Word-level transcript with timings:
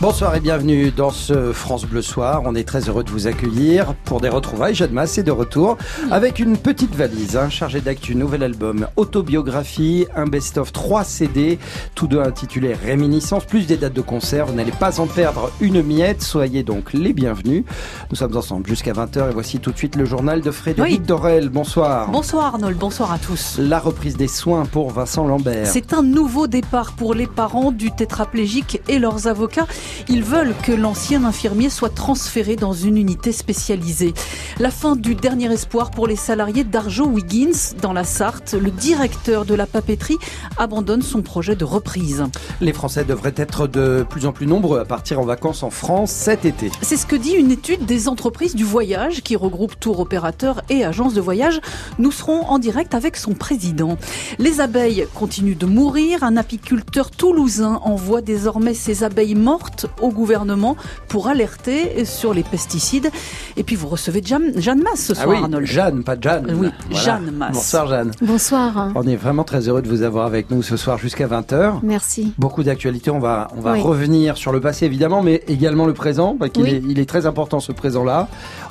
Bonsoir 0.00 0.36
et 0.36 0.40
bienvenue 0.40 0.92
dans 0.92 1.10
ce 1.10 1.52
France 1.52 1.84
Bleu 1.84 2.02
Soir. 2.02 2.42
On 2.44 2.54
est 2.54 2.62
très 2.62 2.88
heureux 2.88 3.02
de 3.02 3.10
vous 3.10 3.26
accueillir 3.26 3.94
pour 4.04 4.20
des 4.20 4.28
retrouvailles. 4.28 4.76
Jeanne 4.76 4.92
Masse 4.92 5.18
est 5.18 5.24
de 5.24 5.32
retour 5.32 5.76
avec 6.12 6.38
une 6.38 6.56
petite 6.56 6.94
valise 6.94 7.36
hein, 7.36 7.50
chargée 7.50 7.80
d'actu, 7.80 8.14
nouvel 8.14 8.44
album, 8.44 8.86
autobiographie, 8.94 10.06
un 10.14 10.26
best-of 10.26 10.72
3 10.72 11.02
CD, 11.02 11.58
tous 11.96 12.06
deux 12.06 12.20
intitulés 12.20 12.74
Réminiscence, 12.74 13.44
plus 13.44 13.66
des 13.66 13.76
dates 13.76 13.92
de 13.92 14.00
concert. 14.00 14.46
Vous 14.46 14.54
n'allez 14.54 14.70
pas 14.70 15.00
en 15.00 15.08
perdre 15.08 15.50
une 15.60 15.82
miette. 15.82 16.22
Soyez 16.22 16.62
donc 16.62 16.92
les 16.92 17.12
bienvenus. 17.12 17.64
Nous 18.10 18.16
sommes 18.16 18.36
ensemble 18.36 18.68
jusqu'à 18.68 18.92
20h 18.92 19.30
et 19.30 19.32
voici 19.32 19.58
tout 19.58 19.72
de 19.72 19.78
suite 19.78 19.96
le 19.96 20.04
journal 20.04 20.42
de 20.42 20.52
Frédéric 20.52 21.02
Dorel. 21.02 21.48
Bonsoir. 21.48 22.08
Bonsoir 22.08 22.54
Arnold, 22.54 22.78
bonsoir 22.78 23.10
à 23.10 23.18
tous. 23.18 23.58
La 23.58 23.80
reprise 23.80 24.16
des 24.16 24.28
soins 24.28 24.64
pour 24.64 24.90
Vincent 24.92 25.26
Lambert. 25.26 25.66
C'est 25.66 25.92
un 25.92 26.04
nouveau 26.04 26.46
départ 26.46 26.92
pour 26.92 27.14
les 27.14 27.26
parents 27.26 27.72
du 27.72 27.90
tétraplégique 27.90 28.80
et 28.86 29.00
leurs 29.00 29.26
avocats. 29.26 29.66
Ils 30.08 30.22
veulent 30.22 30.54
que 30.62 30.72
l'ancien 30.72 31.24
infirmier 31.24 31.70
soit 31.70 31.94
transféré 31.94 32.56
dans 32.56 32.72
une 32.72 32.96
unité 32.96 33.32
spécialisée. 33.32 34.14
La 34.58 34.70
fin 34.70 34.96
du 34.96 35.14
dernier 35.14 35.52
espoir 35.52 35.90
pour 35.90 36.06
les 36.06 36.16
salariés 36.16 36.64
d'Arjo 36.64 37.06
Wiggins 37.06 37.74
dans 37.80 37.92
la 37.92 38.04
Sarthe. 38.04 38.54
Le 38.54 38.70
directeur 38.70 39.44
de 39.44 39.54
la 39.54 39.66
papeterie 39.66 40.18
abandonne 40.56 41.02
son 41.02 41.22
projet 41.22 41.56
de 41.56 41.64
reprise. 41.64 42.24
Les 42.60 42.72
Français 42.72 43.04
devraient 43.04 43.34
être 43.36 43.66
de 43.66 44.04
plus 44.08 44.26
en 44.26 44.32
plus 44.32 44.46
nombreux 44.46 44.80
à 44.80 44.84
partir 44.84 45.20
en 45.20 45.24
vacances 45.24 45.62
en 45.62 45.70
France 45.70 46.10
cet 46.10 46.44
été. 46.44 46.70
C'est 46.82 46.96
ce 46.96 47.06
que 47.06 47.16
dit 47.16 47.32
une 47.32 47.50
étude 47.50 47.84
des 47.84 48.08
entreprises 48.08 48.54
du 48.54 48.64
voyage 48.64 49.22
qui 49.22 49.36
regroupe 49.36 49.78
tour 49.78 50.00
opérateurs 50.00 50.62
et 50.68 50.84
agences 50.84 51.14
de 51.14 51.20
voyage. 51.20 51.60
Nous 51.98 52.12
serons 52.12 52.46
en 52.46 52.58
direct 52.58 52.94
avec 52.94 53.16
son 53.16 53.34
président. 53.34 53.96
Les 54.38 54.60
abeilles 54.60 55.06
continuent 55.14 55.56
de 55.56 55.66
mourir. 55.66 56.22
Un 56.22 56.36
apiculteur 56.36 57.10
toulousain 57.10 57.80
envoie 57.84 58.20
désormais 58.20 58.74
ses 58.74 59.04
abeilles 59.04 59.34
mortes 59.34 59.77
au 60.00 60.10
gouvernement 60.10 60.76
pour 61.08 61.28
alerter 61.28 62.04
sur 62.04 62.34
les 62.34 62.42
pesticides. 62.42 63.10
Et 63.56 63.62
puis 63.62 63.76
vous 63.76 63.88
recevez 63.88 64.22
Jeanne, 64.24 64.52
Jeanne 64.56 64.82
Masse 64.82 65.00
ce 65.06 65.12
Ah 65.12 65.22
soir, 65.22 65.28
oui, 65.28 65.36
Arnold. 65.42 65.66
Jeanne, 65.66 66.02
pas 66.04 66.16
Jeanne. 66.20 66.46
Oui, 66.58 66.68
Voilà. 66.90 67.04
Jeanne 67.04 67.30
Masse. 67.32 67.52
Bonsoir 67.54 67.86
Jeanne. 67.88 68.10
Bonsoir. 68.22 68.92
On 68.94 69.02
est 69.06 69.16
vraiment 69.16 69.44
très 69.44 69.68
heureux 69.68 69.82
de 69.82 69.88
vous 69.88 70.02
avoir 70.02 70.26
avec 70.26 70.50
nous 70.50 70.62
ce 70.62 70.76
soir 70.76 70.98
jusqu'à 70.98 71.26
20h. 71.26 71.80
Merci. 71.82 72.32
Beaucoup 72.38 72.62
d'actualités, 72.62 73.10
on 73.10 73.18
va, 73.18 73.48
on 73.56 73.60
va 73.60 73.72
Oui. 73.74 73.80
revenir 73.80 74.36
sur 74.36 74.52
le 74.52 74.60
passé 74.60 74.86
évidemment, 74.86 75.22
mais 75.22 75.42
également 75.48 75.86
le 75.86 75.94
présent, 75.94 76.36
parce 76.38 76.50
qu'il 76.52 76.64
Oui. 76.64 76.70
est, 76.70 76.82
il 76.88 76.98
est 76.98 77.08
très 77.08 77.26
important 77.26 77.60
ce 77.60 77.72
présent-là. 77.72 78.28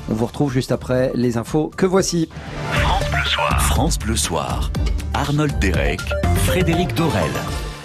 On 0.09 0.13
vous 0.13 0.25
retrouve 0.25 0.51
juste 0.51 0.71
après 0.71 1.11
les 1.15 1.37
infos 1.37 1.71
que 1.75 1.85
voici. 1.85 2.29
France 3.59 3.99
Bleu 3.99 4.15
Soir. 4.15 4.71
Arnold 5.13 5.57
Derek, 5.59 6.01
Frédéric 6.45 6.93
Dorel. 6.95 7.31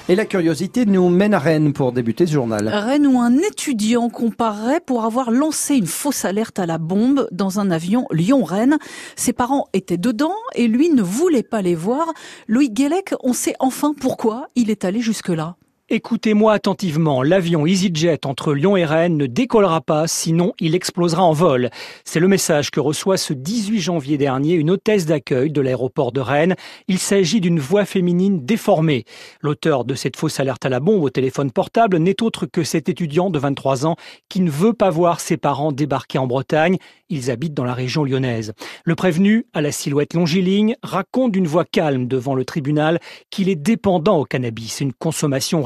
Et 0.09 0.17
la 0.17 0.27
curiosité 0.27 0.85
nous 0.85 1.09
mène 1.11 1.33
à 1.33 1.39
Rennes 1.39 1.73
pour 1.73 1.93
débuter 1.93 2.27
ce 2.27 2.33
journal. 2.33 2.67
Rennes 2.69 3.07
où 3.07 3.21
un 3.21 3.39
étudiant 3.39 4.09
comparait 4.09 4.81
pour 4.81 5.05
avoir 5.05 5.31
lancé 5.31 5.77
une 5.77 5.87
fausse 5.87 6.25
alerte 6.25 6.59
à 6.59 6.67
la 6.67 6.79
bombe 6.79 7.29
dans 7.31 7.61
un 7.61 7.71
avion 7.71 8.09
Lyon-Rennes. 8.11 8.79
Ses 9.15 9.33
parents 9.33 9.69
étaient 9.73 9.99
dedans 9.99 10.35
et 10.57 10.67
lui 10.67 10.91
ne 10.91 11.03
voulait 11.03 11.45
pas 11.45 11.63
les 11.63 11.77
voir. 11.77 12.13
Loïc 12.49 12.75
Guélec, 12.75 13.15
on 13.23 13.33
sait 13.33 13.55
enfin 13.61 13.95
pourquoi 13.99 14.49
il 14.57 14.71
est 14.71 14.85
allé 14.85 15.01
jusque-là. 15.01 15.57
Écoutez-moi 15.89 16.53
attentivement, 16.53 17.25
l'avion 17.25 17.67
EasyJet 17.67 18.25
entre 18.25 18.55
Lyon 18.55 18.77
et 18.77 18.85
Rennes 18.85 19.17
ne 19.17 19.27
décollera 19.27 19.81
pas, 19.81 20.07
sinon 20.07 20.53
il 20.61 20.77
explosera 20.77 21.25
en 21.25 21.33
vol. 21.33 21.71
C'est 22.05 22.21
le 22.21 22.29
message 22.29 22.71
que 22.71 22.79
reçoit 22.79 23.17
ce 23.17 23.33
18 23.33 23.81
janvier 23.81 24.17
dernier 24.17 24.55
une 24.55 24.71
hôtesse 24.71 25.07
d'accueil 25.07 25.51
de 25.51 25.61
l'aéroport 25.61 26.13
de 26.13 26.21
Rennes. 26.21 26.55
Il 26.87 26.99
s'agit 26.99 27.41
d'une 27.41 27.59
voix 27.59 27.85
féminine 27.85 28.47
déformée. 28.47 29.05
L'auteur 29.41 29.85
de 29.85 29.97
cette 29.97 30.17
fausse 30.17 30.39
alerte 30.39 30.65
à 30.65 30.69
la 30.69 30.79
bombe 30.79 31.03
au 31.03 31.11
téléphone 31.11 31.51
portable 31.51 31.99
n'est 31.99 32.23
autre 32.23 32.47
que 32.47 32.63
cet 32.63 32.89
étudiant 32.89 33.29
de 33.29 33.41
23 33.41 33.85
ans 33.85 33.97
qui 34.29 34.41
ne 34.41 34.51
veut 34.51 34.75
pas 34.75 34.89
voir 34.89 35.19
ses 35.19 35.37
parents 35.37 35.73
débarquer 35.73 36.17
en 36.17 36.29
Bretagne. 36.29 36.79
Ils 37.11 37.31
habitent 37.31 37.55
dans 37.55 37.65
la 37.65 37.75
région 37.75 38.05
lyonnaise. 38.05 38.55
Le 38.85 38.95
prévenu, 38.95 39.47
à 39.53 39.61
la 39.61 39.73
silhouette 39.73 40.15
longiligne, 40.15 40.77
raconte 40.83 41.33
d'une 41.33 41.47
voix 41.47 41.67
calme 41.67 42.07
devant 42.07 42.35
le 42.35 42.47
tribunal 42.47 43.01
qu'il 43.31 43.51
est 43.51 43.57
dépendant 43.57 44.19
au 44.19 44.25
cannabis, 44.25 44.81
une 44.81 44.95
consommation 44.95 45.61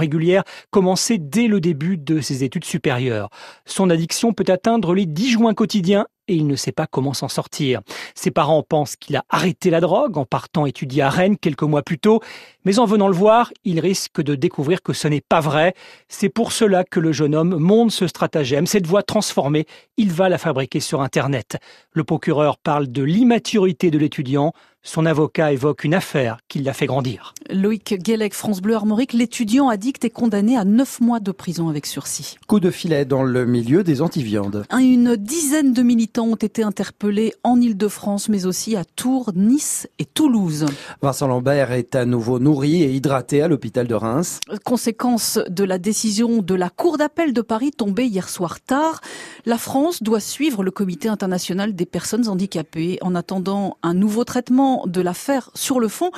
commencée 0.71 1.19
dès 1.19 1.47
le 1.47 1.61
début 1.61 1.97
de 1.97 2.21
ses 2.21 2.45
études 2.45 2.65
supérieures. 2.65 3.31
Son 3.65 3.91
addiction 3.91 4.33
peut 4.33 4.45
atteindre 4.49 4.95
les 4.95 5.07
10 5.07 5.31
joints 5.31 5.55
quotidiens 5.55 6.07
et 6.29 6.35
il 6.35 6.47
ne 6.47 6.57
sait 6.57 6.73
pas 6.73 6.87
comment 6.87 7.15
s'en 7.15 7.29
sortir. 7.29 7.81
Ses 8.15 8.31
parents 8.31 8.63
pensent 8.63 8.97
qu'il 8.97 9.17
a 9.17 9.25
arrêté 9.29 9.71
la 9.71 9.81
drogue 9.81 10.19
en 10.19 10.25
partant 10.25 10.67
étudier 10.67 11.03
à 11.03 11.11
Rennes 11.11 11.37
quelques 11.37 11.63
mois 11.63 11.83
plus 11.83 11.99
tôt, 11.99 12.21
mais 12.65 12.79
en 12.79 12.85
venant 12.85 13.09
le 13.09 13.15
voir, 13.15 13.53
il 13.65 13.81
risque 13.81 14.21
de 14.21 14.35
découvrir 14.35 14.83
que 14.83 14.93
ce 14.93 15.09
n'est 15.09 15.21
pas 15.21 15.41
vrai. 15.41 15.75
C'est 16.09 16.29
pour 16.29 16.53
cela 16.53 16.85
que 16.85 17.01
le 17.01 17.13
jeune 17.13 17.35
homme 17.35 17.57
monte 17.57 17.93
ce 17.93 18.07
stratagème, 18.07 18.67
cette 18.67 18.87
voix 18.87 19.03
transformée, 19.03 19.67
il 19.97 20.11
va 20.11 20.29
la 20.29 20.39
fabriquer 20.39 20.81
sur 20.81 21.01
Internet. 21.01 21.59
Le 21.93 22.05
procureur 22.05 22.59
parle 22.59 22.89
de 22.89 23.03
l'immaturité 23.03 23.91
de 23.91 23.99
l'étudiant, 23.99 24.53
son 24.87 25.05
avocat 25.05 25.53
évoque 25.53 25.85
une 25.85 25.95
affaire 25.95 26.39
qui 26.49 26.61
l'a 26.61 26.73
fait 26.73 26.87
grandir. 26.87 27.35
Loïc 27.51 27.95
Guélec, 27.99 28.35
France 28.35 28.63
Bleu 28.63 28.75
Armorique, 28.75 29.13
l'étudiant 29.13 29.69
addict 29.69 30.05
est 30.05 30.11
condamné 30.11 30.57
à 30.57 30.65
9 30.65 31.01
mois 31.01 31.21
de 31.21 31.33
prison 31.33 31.69
avec 31.69 31.87
sursis. 31.87 32.37
Coup 32.47 32.61
de 32.61 32.71
filet 32.71 33.05
dans 33.05 33.25
le 33.25 33.45
milieu 33.47 33.83
des 33.83 34.01
antiviandes. 34.01 34.65
Une 34.79 35.17
dizaine 35.17 35.73
de 35.73 35.83
militants 35.83 36.27
ont 36.27 36.37
été 36.37 36.63
interpellés 36.63 37.35
en 37.43 37.61
Ile-de-France, 37.61 38.29
mais 38.29 38.47
aussi 38.47 38.77
à 38.77 38.85
Tours, 38.85 39.33
Nice 39.35 39.89
et 39.99 40.05
Toulouse. 40.05 40.67
Vincent 41.03 41.27
Lambert 41.27 41.73
est 41.73 41.97
à 41.97 42.05
nouveau 42.05 42.39
nourri 42.39 42.83
et 42.83 42.93
hydraté 42.93 43.43
à 43.43 43.49
l'hôpital 43.49 43.89
de 43.89 43.95
Reims. 43.95 44.41
Conséquence 44.65 45.39
de 45.49 45.65
la 45.65 45.79
décision 45.79 46.43
de 46.43 46.55
la 46.55 46.71
Cour 46.71 46.97
d'appel 46.97 47.33
de 47.33 47.41
Paris 47.43 47.73
tombée 47.73 48.07
hier 48.07 48.29
soir 48.29 48.61
tard, 48.61 49.01
la 49.47 49.59
France 49.59 50.03
doit 50.03 50.21
suivre 50.21 50.63
le 50.63 50.71
Comité 50.71 51.09
international 51.09 51.75
des 51.75 51.87
personnes 51.87 52.29
handicapées 52.29 52.99
en 53.01 53.15
attendant 53.17 53.79
un 53.83 53.95
nouveau 53.95 54.25
traitement 54.25 54.76
de 54.87 55.01
l'affaire 55.01 55.51
sur 55.55 55.81
le 55.81 55.89
fond. 55.89 56.11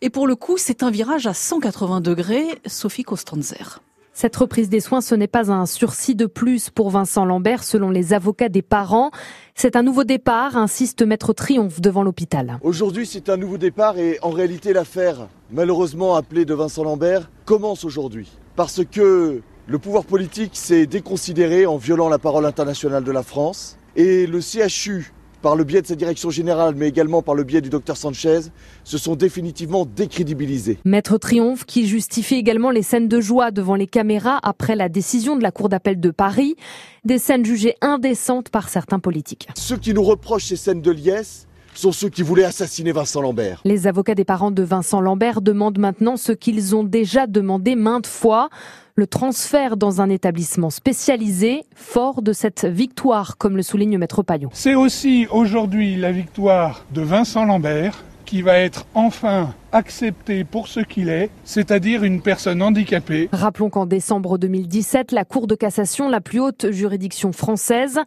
Et 0.00 0.10
pour 0.10 0.26
le 0.26 0.36
coup, 0.36 0.56
c'est 0.58 0.82
un 0.82 0.90
virage 0.90 1.26
à 1.26 1.34
180 1.34 2.00
degrés. 2.00 2.46
Sophie 2.66 3.04
Costanzer. 3.04 3.80
Cette 4.14 4.36
reprise 4.36 4.68
des 4.68 4.80
soins, 4.80 5.00
ce 5.00 5.14
n'est 5.14 5.26
pas 5.26 5.50
un 5.50 5.64
sursis 5.64 6.14
de 6.14 6.26
plus 6.26 6.68
pour 6.68 6.90
Vincent 6.90 7.24
Lambert, 7.24 7.64
selon 7.64 7.88
les 7.88 8.12
avocats 8.12 8.50
des 8.50 8.60
parents. 8.60 9.10
C'est 9.54 9.74
un 9.74 9.82
nouveau 9.82 10.04
départ, 10.04 10.56
insiste 10.58 11.02
Maître 11.02 11.32
Triomphe 11.32 11.80
devant 11.80 12.02
l'hôpital. 12.02 12.58
Aujourd'hui, 12.62 13.06
c'est 13.06 13.30
un 13.30 13.38
nouveau 13.38 13.56
départ 13.56 13.98
et 13.98 14.18
en 14.20 14.30
réalité, 14.30 14.74
l'affaire, 14.74 15.28
malheureusement 15.50 16.14
appelée 16.14 16.44
de 16.44 16.52
Vincent 16.52 16.84
Lambert, 16.84 17.30
commence 17.46 17.84
aujourd'hui. 17.86 18.30
Parce 18.54 18.84
que 18.84 19.40
le 19.66 19.78
pouvoir 19.78 20.04
politique 20.04 20.56
s'est 20.56 20.86
déconsidéré 20.86 21.64
en 21.64 21.78
violant 21.78 22.10
la 22.10 22.18
parole 22.18 22.44
internationale 22.44 23.04
de 23.04 23.12
la 23.12 23.22
France 23.22 23.78
et 23.96 24.26
le 24.26 24.40
CHU, 24.40 25.12
par 25.42 25.56
le 25.56 25.64
biais 25.64 25.82
de 25.82 25.86
sa 25.86 25.96
direction 25.96 26.30
générale, 26.30 26.74
mais 26.76 26.88
également 26.88 27.20
par 27.20 27.34
le 27.34 27.44
biais 27.44 27.60
du 27.60 27.68
docteur 27.68 27.96
Sanchez, 27.96 28.40
se 28.84 28.98
sont 28.98 29.16
définitivement 29.16 29.84
décrédibilisés. 29.84 30.78
Maître 30.84 31.18
Triomphe 31.18 31.66
qui 31.66 31.86
justifie 31.86 32.36
également 32.36 32.70
les 32.70 32.82
scènes 32.82 33.08
de 33.08 33.20
joie 33.20 33.50
devant 33.50 33.74
les 33.74 33.86
caméras 33.86 34.38
après 34.42 34.76
la 34.76 34.88
décision 34.88 35.36
de 35.36 35.42
la 35.42 35.50
Cour 35.50 35.68
d'appel 35.68 36.00
de 36.00 36.10
Paris, 36.10 36.56
des 37.04 37.18
scènes 37.18 37.44
jugées 37.44 37.74
indécentes 37.80 38.48
par 38.48 38.68
certains 38.68 39.00
politiques. 39.00 39.48
Ceux 39.56 39.76
qui 39.76 39.92
nous 39.92 40.04
reprochent 40.04 40.46
ces 40.46 40.56
scènes 40.56 40.80
de 40.82 40.90
liesse 40.90 41.46
sont 41.74 41.92
ceux 41.92 42.08
qui 42.08 42.22
voulaient 42.22 42.44
assassiner 42.44 42.92
Vincent 42.92 43.20
Lambert. 43.20 43.60
Les 43.64 43.86
avocats 43.86 44.14
des 44.14 44.24
parents 44.24 44.50
de 44.50 44.62
Vincent 44.62 45.00
Lambert 45.00 45.40
demandent 45.40 45.78
maintenant 45.78 46.16
ce 46.16 46.32
qu'ils 46.32 46.76
ont 46.76 46.84
déjà 46.84 47.26
demandé 47.26 47.76
maintes 47.76 48.06
fois, 48.06 48.50
le 48.94 49.06
transfert 49.06 49.76
dans 49.76 50.00
un 50.00 50.10
établissement 50.10 50.70
spécialisé, 50.70 51.64
fort 51.74 52.22
de 52.22 52.32
cette 52.32 52.64
victoire, 52.64 53.38
comme 53.38 53.56
le 53.56 53.62
souligne 53.62 53.98
Maître 53.98 54.22
Paillon. 54.22 54.50
C'est 54.52 54.74
aussi 54.74 55.26
aujourd'hui 55.30 55.96
la 55.96 56.12
victoire 56.12 56.84
de 56.92 57.00
Vincent 57.02 57.44
Lambert 57.44 58.04
qui 58.24 58.42
va 58.42 58.58
être 58.58 58.86
enfin 58.94 59.54
accepté 59.72 60.44
pour 60.44 60.68
ce 60.68 60.80
qu'il 60.80 61.08
est, 61.08 61.30
c'est-à-dire 61.44 62.04
une 62.04 62.20
personne 62.20 62.62
handicapée. 62.62 63.28
Rappelons 63.32 63.70
qu'en 63.70 63.86
décembre 63.86 64.38
2017, 64.38 65.12
la 65.12 65.24
Cour 65.24 65.46
de 65.46 65.54
cassation, 65.54 66.08
la 66.08 66.20
plus 66.20 66.40
haute 66.40 66.70
juridiction 66.70 67.32
française, 67.32 67.98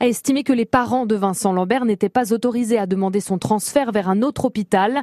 a 0.00 0.06
estimé 0.06 0.44
que 0.44 0.52
les 0.52 0.66
parents 0.66 1.06
de 1.06 1.14
Vincent 1.14 1.52
Lambert 1.52 1.84
n'étaient 1.84 2.08
pas 2.08 2.32
autorisés 2.32 2.78
à 2.78 2.86
demander 2.86 3.20
son 3.20 3.38
transfert 3.38 3.92
vers 3.92 4.08
un 4.08 4.22
autre 4.22 4.44
hôpital. 4.44 5.02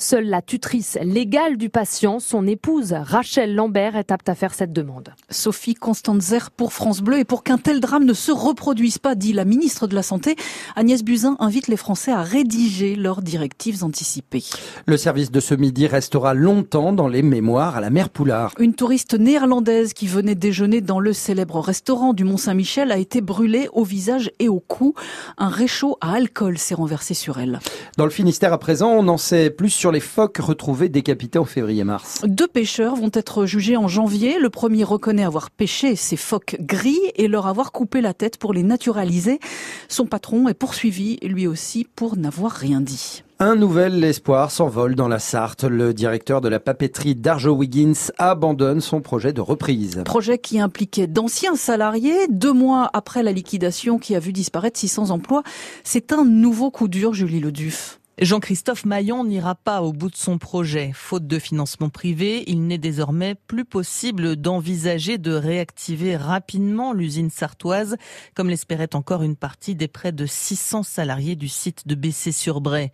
Seule 0.00 0.26
la 0.26 0.42
tutrice 0.42 0.96
légale 1.02 1.56
du 1.56 1.70
patient, 1.70 2.20
son 2.20 2.46
épouse 2.46 2.92
Rachel 2.92 3.56
Lambert, 3.56 3.96
est 3.96 4.12
apte 4.12 4.28
à 4.28 4.36
faire 4.36 4.54
cette 4.54 4.72
demande. 4.72 5.12
Sophie 5.28 5.74
Constanzer 5.74 6.52
pour 6.52 6.72
France 6.72 7.00
Bleu 7.00 7.18
et 7.18 7.24
pour 7.24 7.42
qu'un 7.42 7.58
tel 7.58 7.80
drame 7.80 8.04
ne 8.04 8.12
se 8.12 8.30
reproduise 8.30 8.98
pas, 8.98 9.16
dit 9.16 9.32
la 9.32 9.44
ministre 9.44 9.88
de 9.88 9.96
la 9.96 10.04
Santé, 10.04 10.36
Agnès 10.76 11.02
Buzyn 11.02 11.36
invite 11.40 11.66
les 11.66 11.76
Français 11.76 12.12
à 12.12 12.22
rédiger 12.22 12.94
leurs 12.94 13.22
directives 13.22 13.82
anticipées. 13.82 14.44
Le 14.86 14.96
service 14.96 15.32
de 15.32 15.40
ce 15.40 15.54
midi 15.58 15.86
restera 15.86 16.34
longtemps 16.34 16.92
dans 16.92 17.08
les 17.08 17.22
mémoires 17.22 17.76
à 17.76 17.80
la 17.80 17.90
mer 17.90 18.08
Poulard. 18.08 18.54
Une 18.58 18.74
touriste 18.74 19.14
néerlandaise 19.14 19.92
qui 19.92 20.06
venait 20.06 20.34
déjeuner 20.34 20.80
dans 20.80 21.00
le 21.00 21.12
célèbre 21.12 21.60
restaurant 21.60 22.12
du 22.14 22.24
Mont-Saint-Michel 22.24 22.92
a 22.92 22.98
été 22.98 23.20
brûlée 23.20 23.68
au 23.72 23.84
visage 23.84 24.30
et 24.38 24.48
au 24.48 24.60
cou. 24.60 24.94
Un 25.36 25.48
réchaud 25.48 25.98
à 26.00 26.12
alcool 26.14 26.58
s'est 26.58 26.74
renversé 26.74 27.14
sur 27.14 27.38
elle. 27.38 27.58
Dans 27.96 28.04
le 28.04 28.10
Finistère 28.10 28.52
à 28.52 28.58
présent, 28.58 28.90
on 28.90 29.08
en 29.08 29.18
sait 29.18 29.50
plus 29.50 29.70
sur 29.70 29.92
les 29.92 30.00
phoques 30.00 30.38
retrouvés 30.38 30.88
décapités 30.88 31.38
en 31.38 31.44
février-mars. 31.44 32.22
Deux 32.24 32.48
pêcheurs 32.48 32.96
vont 32.96 33.10
être 33.12 33.44
jugés 33.44 33.76
en 33.76 33.88
janvier. 33.88 34.38
Le 34.38 34.50
premier 34.50 34.84
reconnaît 34.84 35.24
avoir 35.24 35.50
pêché 35.50 35.96
ces 35.96 36.16
phoques 36.16 36.56
gris 36.60 37.00
et 37.16 37.28
leur 37.28 37.46
avoir 37.46 37.72
coupé 37.72 38.00
la 38.00 38.14
tête 38.14 38.38
pour 38.38 38.52
les 38.52 38.62
naturaliser. 38.62 39.40
Son 39.88 40.06
patron 40.06 40.48
est 40.48 40.54
poursuivi 40.54 41.18
lui 41.22 41.46
aussi 41.46 41.86
pour 41.96 42.16
n'avoir 42.16 42.52
rien 42.52 42.80
dit. 42.80 43.22
Un 43.40 43.54
nouvel 43.54 44.02
espoir 44.02 44.50
s'envole 44.50 44.96
dans 44.96 45.06
la 45.06 45.20
Sarthe. 45.20 45.62
Le 45.62 45.94
directeur 45.94 46.40
de 46.40 46.48
la 46.48 46.58
papeterie 46.58 47.14
d'Arjo 47.14 47.52
Wiggins 47.52 48.10
abandonne 48.18 48.80
son 48.80 49.00
projet 49.00 49.32
de 49.32 49.40
reprise. 49.40 50.02
Projet 50.04 50.38
qui 50.38 50.58
impliquait 50.58 51.06
d'anciens 51.06 51.54
salariés. 51.54 52.26
Deux 52.28 52.52
mois 52.52 52.90
après 52.94 53.22
la 53.22 53.30
liquidation 53.30 54.00
qui 54.00 54.16
a 54.16 54.18
vu 54.18 54.32
disparaître 54.32 54.80
600 54.80 55.10
emplois, 55.10 55.44
c'est 55.84 56.12
un 56.12 56.24
nouveau 56.24 56.72
coup 56.72 56.88
dur, 56.88 57.14
Julie 57.14 57.38
Leduf. 57.38 57.97
Jean-Christophe 58.20 58.84
Maillon 58.84 59.22
n'ira 59.22 59.54
pas 59.54 59.80
au 59.80 59.92
bout 59.92 60.10
de 60.10 60.16
son 60.16 60.38
projet. 60.38 60.90
Faute 60.92 61.28
de 61.28 61.38
financement 61.38 61.88
privé, 61.88 62.42
il 62.48 62.66
n'est 62.66 62.76
désormais 62.76 63.36
plus 63.36 63.64
possible 63.64 64.34
d'envisager 64.34 65.18
de 65.18 65.32
réactiver 65.32 66.16
rapidement 66.16 66.92
l'usine 66.92 67.30
sartoise, 67.30 67.96
comme 68.34 68.48
l'espérait 68.48 68.96
encore 68.96 69.22
une 69.22 69.36
partie 69.36 69.76
des 69.76 69.86
près 69.86 70.10
de 70.10 70.26
600 70.26 70.82
salariés 70.82 71.36
du 71.36 71.46
site 71.46 71.86
de 71.86 71.94
Bessé-sur-Bray. 71.94 72.90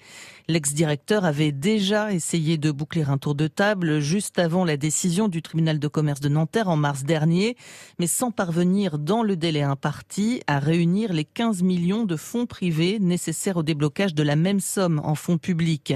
L'ex-directeur 0.46 1.24
avait 1.24 1.52
déjà 1.52 2.12
essayé 2.12 2.58
de 2.58 2.70
boucler 2.70 3.04
un 3.04 3.16
tour 3.16 3.34
de 3.34 3.46
table 3.46 4.00
juste 4.00 4.38
avant 4.38 4.66
la 4.66 4.76
décision 4.76 5.28
du 5.28 5.40
tribunal 5.40 5.78
de 5.78 5.88
commerce 5.88 6.20
de 6.20 6.28
Nanterre 6.28 6.68
en 6.68 6.76
mars 6.76 7.02
dernier, 7.02 7.56
mais 7.98 8.06
sans 8.06 8.30
parvenir 8.30 8.98
dans 8.98 9.22
le 9.22 9.36
délai 9.36 9.62
imparti 9.62 10.42
à 10.46 10.58
réunir 10.58 11.14
les 11.14 11.24
15 11.24 11.62
millions 11.62 12.04
de 12.04 12.16
fonds 12.16 12.44
privés 12.44 12.98
nécessaires 12.98 13.56
au 13.56 13.62
déblocage 13.62 14.14
de 14.14 14.22
la 14.22 14.36
même 14.36 14.60
somme 14.60 15.00
fonds 15.14 15.38
publics. 15.38 15.94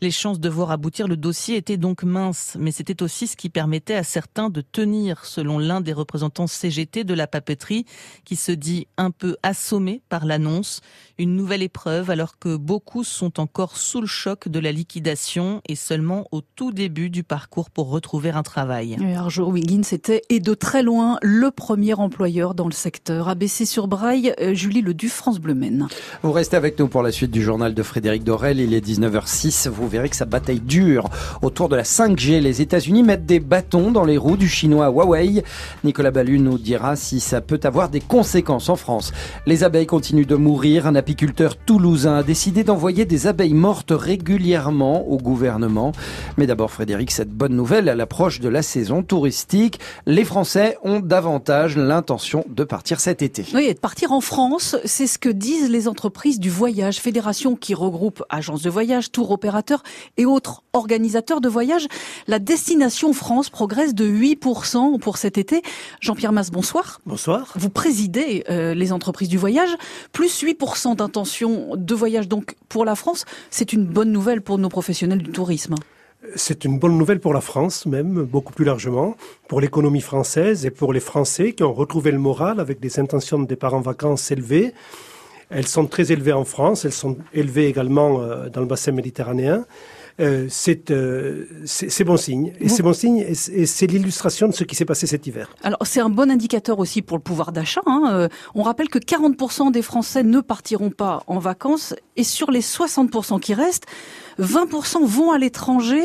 Les 0.00 0.10
chances 0.10 0.40
de 0.40 0.48
voir 0.48 0.70
aboutir 0.70 1.08
le 1.08 1.16
dossier 1.16 1.56
étaient 1.56 1.76
donc 1.76 2.02
minces, 2.02 2.56
mais 2.58 2.70
c'était 2.70 3.02
aussi 3.02 3.26
ce 3.26 3.36
qui 3.36 3.48
permettait 3.48 3.94
à 3.94 4.02
certains 4.02 4.50
de 4.50 4.60
tenir, 4.60 5.24
selon 5.24 5.58
l'un 5.58 5.80
des 5.80 5.92
représentants 5.92 6.46
CGT 6.46 7.04
de 7.04 7.14
la 7.14 7.26
papeterie, 7.26 7.86
qui 8.24 8.36
se 8.36 8.52
dit 8.52 8.86
un 8.96 9.10
peu 9.10 9.36
assommé 9.42 10.02
par 10.08 10.24
l'annonce. 10.24 10.80
Une 11.18 11.34
nouvelle 11.36 11.62
épreuve 11.62 12.10
alors 12.10 12.38
que 12.38 12.56
beaucoup 12.56 13.04
sont 13.04 13.40
encore 13.40 13.76
sous 13.76 14.00
le 14.00 14.06
choc 14.06 14.48
de 14.48 14.58
la 14.58 14.72
liquidation 14.72 15.62
et 15.68 15.76
seulement 15.76 16.26
au 16.32 16.40
tout 16.40 16.72
début 16.72 17.10
du 17.10 17.22
parcours 17.22 17.70
pour 17.70 17.88
retrouver 17.90 18.30
un 18.30 18.42
travail. 18.42 18.96
Arjo 19.16 19.50
Wiggins 19.50 19.82
était 19.92 20.22
et 20.28 20.40
de 20.40 20.54
très 20.54 20.82
loin 20.82 21.18
le 21.22 21.50
premier 21.50 21.94
employeur 21.94 22.54
dans 22.54 22.66
le 22.66 22.72
secteur. 22.72 23.28
ABC 23.28 23.64
sur 23.64 23.88
Braille, 23.88 24.34
euh, 24.40 24.54
Julie 24.54 24.82
Le 24.82 24.94
Du, 24.94 25.08
France 25.08 25.38
Bleu 25.40 25.54
Maine. 25.54 25.88
Vous 26.22 26.32
restez 26.32 26.56
avec 26.56 26.78
nous 26.78 26.88
pour 26.88 27.02
la 27.02 27.12
suite 27.12 27.30
du 27.30 27.42
journal 27.42 27.74
de 27.74 27.82
Frédéric 27.82 28.24
Dorel. 28.24 28.55
Il 28.60 28.74
est 28.74 28.86
19h06. 28.86 29.68
Vous 29.68 29.88
verrez 29.88 30.08
que 30.08 30.16
sa 30.16 30.24
bataille 30.24 30.60
dure 30.60 31.08
autour 31.42 31.68
de 31.68 31.76
la 31.76 31.82
5G. 31.82 32.40
Les 32.40 32.62
États-Unis 32.62 33.02
mettent 33.02 33.26
des 33.26 33.40
bâtons 33.40 33.90
dans 33.90 34.04
les 34.04 34.16
roues 34.16 34.36
du 34.36 34.48
chinois 34.48 34.88
Huawei. 34.88 35.42
Nicolas 35.84 36.10
Ballu 36.10 36.38
nous 36.38 36.58
dira 36.58 36.96
si 36.96 37.20
ça 37.20 37.40
peut 37.40 37.60
avoir 37.64 37.88
des 37.88 38.00
conséquences 38.00 38.68
en 38.68 38.76
France. 38.76 39.12
Les 39.46 39.64
abeilles 39.64 39.86
continuent 39.86 40.26
de 40.26 40.36
mourir. 40.36 40.86
Un 40.86 40.94
apiculteur 40.94 41.56
toulousain 41.56 42.16
a 42.16 42.22
décidé 42.22 42.64
d'envoyer 42.64 43.04
des 43.04 43.26
abeilles 43.26 43.54
mortes 43.54 43.92
régulièrement 43.92 45.06
au 45.08 45.16
gouvernement. 45.16 45.92
Mais 46.36 46.46
d'abord, 46.46 46.70
Frédéric, 46.70 47.10
cette 47.10 47.30
bonne 47.30 47.54
nouvelle 47.54 47.88
à 47.88 47.94
l'approche 47.94 48.40
de 48.40 48.48
la 48.48 48.62
saison 48.62 49.02
touristique. 49.02 49.80
Les 50.06 50.24
Français 50.24 50.78
ont 50.82 51.00
davantage 51.00 51.76
l'intention 51.76 52.44
de 52.48 52.64
partir 52.64 53.00
cet 53.00 53.22
été. 53.22 53.44
Oui, 53.54 53.64
et 53.64 53.74
de 53.74 53.78
partir 53.78 54.12
en 54.12 54.20
France, 54.20 54.76
c'est 54.84 55.06
ce 55.06 55.18
que 55.18 55.28
disent 55.28 55.70
les 55.70 55.88
entreprises 55.88 56.40
du 56.40 56.50
voyage, 56.50 56.98
fédération 56.98 57.56
qui 57.56 57.74
regroupe 57.74 58.22
agences 58.46 58.62
de 58.62 58.70
voyage, 58.70 59.10
tour 59.10 59.32
opérateurs 59.32 59.82
et 60.16 60.24
autres 60.24 60.62
organisateurs 60.72 61.40
de 61.40 61.48
voyage. 61.48 61.88
La 62.28 62.38
destination 62.38 63.12
France 63.12 63.50
progresse 63.50 63.94
de 63.94 64.06
8% 64.06 64.98
pour 65.00 65.16
cet 65.16 65.36
été. 65.36 65.62
Jean-Pierre 66.00 66.32
Masse, 66.32 66.52
bonsoir. 66.52 67.00
Bonsoir. 67.06 67.52
Vous 67.56 67.70
présidez 67.70 68.44
euh, 68.48 68.74
les 68.74 68.92
entreprises 68.92 69.28
du 69.28 69.38
voyage, 69.38 69.70
plus 70.12 70.44
8% 70.44 70.96
d'intention 70.96 71.74
de 71.76 71.94
voyage 71.94 72.28
donc 72.28 72.54
pour 72.68 72.84
la 72.84 72.94
France. 72.94 73.24
C'est 73.50 73.72
une 73.72 73.84
bonne 73.84 74.12
nouvelle 74.12 74.42
pour 74.42 74.58
nos 74.58 74.68
professionnels 74.68 75.22
du 75.22 75.32
tourisme. 75.32 75.74
C'est 76.34 76.64
une 76.64 76.78
bonne 76.78 76.96
nouvelle 76.96 77.20
pour 77.20 77.34
la 77.34 77.40
France, 77.40 77.86
même 77.86 78.22
beaucoup 78.22 78.52
plus 78.52 78.64
largement, 78.64 79.16
pour 79.48 79.60
l'économie 79.60 80.00
française 80.00 80.66
et 80.66 80.70
pour 80.70 80.92
les 80.92 81.00
Français 81.00 81.52
qui 81.52 81.62
ont 81.62 81.72
retrouvé 81.72 82.10
le 82.10 82.18
moral 82.18 82.60
avec 82.60 82.80
des 82.80 82.98
intentions 83.00 83.38
de 83.38 83.46
départ 83.46 83.74
en 83.74 83.80
vacances 83.80 84.30
élevées. 84.30 84.72
Elles 85.50 85.66
sont 85.66 85.86
très 85.86 86.12
élevées 86.12 86.32
en 86.32 86.44
France, 86.44 86.84
elles 86.84 86.92
sont 86.92 87.16
élevées 87.32 87.66
également 87.66 88.20
euh, 88.20 88.48
dans 88.48 88.60
le 88.60 88.66
bassin 88.66 88.92
méditerranéen. 88.92 89.64
Euh, 90.18 90.48
euh, 90.90 91.44
c'est 91.66 92.04
bon 92.04 92.16
signe. 92.16 92.52
Et 92.60 92.68
c'est 92.68 92.82
bon 92.82 92.94
signe, 92.94 93.18
et 93.18 93.66
c'est 93.66 93.86
l'illustration 93.86 94.48
de 94.48 94.52
ce 94.52 94.64
qui 94.64 94.74
s'est 94.74 94.84
passé 94.84 95.06
cet 95.06 95.26
hiver. 95.26 95.50
Alors 95.62 95.80
c'est 95.84 96.00
un 96.00 96.08
bon 96.08 96.30
indicateur 96.30 96.78
aussi 96.78 97.02
pour 97.02 97.18
le 97.18 97.22
pouvoir 97.22 97.52
d'achat. 97.52 97.82
Hein. 97.86 98.04
Euh, 98.12 98.28
on 98.54 98.62
rappelle 98.62 98.88
que 98.88 98.98
40% 98.98 99.70
des 99.70 99.82
Français 99.82 100.22
ne 100.22 100.40
partiront 100.40 100.90
pas 100.90 101.22
en 101.26 101.38
vacances, 101.38 101.94
et 102.16 102.24
sur 102.24 102.50
les 102.50 102.62
60% 102.62 103.40
qui 103.40 103.52
restent, 103.52 103.86
20% 104.40 105.04
vont 105.04 105.32
à 105.32 105.38
l'étranger 105.38 106.02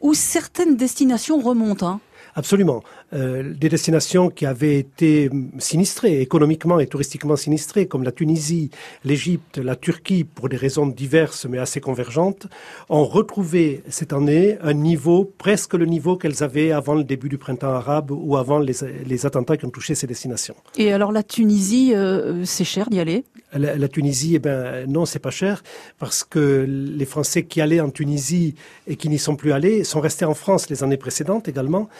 où 0.00 0.14
certaines 0.14 0.76
destinations 0.76 1.38
remontent. 1.38 1.86
Hein. 1.86 2.00
Absolument. 2.34 2.82
Euh, 3.14 3.52
des 3.54 3.68
destinations 3.68 4.30
qui 4.30 4.46
avaient 4.46 4.76
été 4.76 5.28
sinistrées, 5.58 6.22
économiquement 6.22 6.80
et 6.80 6.86
touristiquement 6.86 7.36
sinistrées, 7.36 7.86
comme 7.86 8.04
la 8.04 8.12
Tunisie, 8.12 8.70
l'Égypte, 9.04 9.58
la 9.58 9.76
Turquie, 9.76 10.24
pour 10.24 10.48
des 10.48 10.56
raisons 10.56 10.86
diverses 10.86 11.46
mais 11.46 11.58
assez 11.58 11.80
convergentes, 11.80 12.46
ont 12.88 13.04
retrouvé 13.04 13.82
cette 13.88 14.14
année 14.14 14.56
un 14.62 14.72
niveau, 14.72 15.30
presque 15.36 15.74
le 15.74 15.84
niveau 15.84 16.16
qu'elles 16.16 16.42
avaient 16.42 16.72
avant 16.72 16.94
le 16.94 17.04
début 17.04 17.28
du 17.28 17.36
printemps 17.36 17.74
arabe 17.74 18.10
ou 18.10 18.36
avant 18.36 18.58
les, 18.58 19.26
attentats 19.26 19.58
qui 19.58 19.66
ont 19.66 19.70
touché 19.70 19.94
ces 19.94 20.06
destinations. 20.06 20.54
Et 20.78 20.92
alors 20.92 21.12
la 21.12 21.22
Tunisie, 21.22 21.92
euh, 21.94 22.44
c'est 22.44 22.64
cher 22.64 22.88
d'y 22.88 22.98
aller? 22.98 23.24
La, 23.52 23.76
la, 23.76 23.88
Tunisie, 23.88 24.36
eh 24.36 24.38
ben 24.38 24.90
non, 24.90 25.04
c'est 25.04 25.18
pas 25.18 25.30
cher, 25.30 25.62
parce 25.98 26.24
que 26.24 26.64
les 26.66 27.04
Français 27.04 27.44
qui 27.44 27.60
allaient 27.60 27.80
en 27.80 27.90
Tunisie 27.90 28.54
et 28.86 28.96
qui 28.96 29.10
n'y 29.10 29.18
sont 29.18 29.36
plus 29.36 29.52
allés 29.52 29.84
sont 29.84 30.00
restés 30.00 30.24
en 30.24 30.34
France 30.34 30.70
les 30.70 30.82
années 30.82 30.96
précédentes 30.96 31.48
également. 31.48 31.90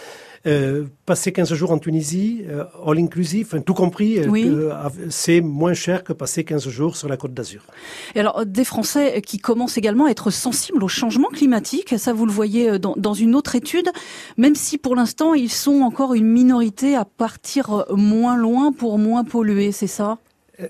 Euh, 0.44 0.86
passer 1.06 1.30
15 1.30 1.54
jours 1.54 1.70
en 1.70 1.78
Tunisie, 1.78 2.42
euh, 2.48 2.64
all 2.84 2.98
inclusive, 2.98 3.62
tout 3.64 3.74
compris, 3.74 4.18
euh, 4.18 4.70
c'est 5.08 5.40
moins 5.40 5.72
cher 5.72 6.02
que 6.02 6.12
passer 6.12 6.42
15 6.42 6.68
jours 6.68 6.96
sur 6.96 7.08
la 7.08 7.16
côte 7.16 7.32
d'Azur. 7.32 7.62
Et 8.16 8.20
alors, 8.20 8.44
des 8.44 8.64
Français 8.64 9.22
qui 9.24 9.38
commencent 9.38 9.78
également 9.78 10.06
à 10.06 10.10
être 10.10 10.30
sensibles 10.30 10.82
au 10.82 10.88
changement 10.88 11.28
climatique, 11.28 11.94
ça 11.96 12.12
vous 12.12 12.26
le 12.26 12.32
voyez 12.32 12.80
dans, 12.80 12.94
dans 12.96 13.14
une 13.14 13.36
autre 13.36 13.54
étude, 13.54 13.88
même 14.36 14.56
si 14.56 14.78
pour 14.78 14.96
l'instant 14.96 15.34
ils 15.34 15.52
sont 15.52 15.82
encore 15.82 16.14
une 16.14 16.26
minorité 16.26 16.96
à 16.96 17.04
partir 17.04 17.84
moins 17.90 18.36
loin 18.36 18.72
pour 18.72 18.98
moins 18.98 19.22
polluer, 19.22 19.70
c'est 19.70 19.86
ça? 19.86 20.18